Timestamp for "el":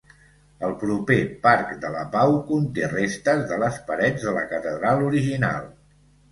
0.67-0.71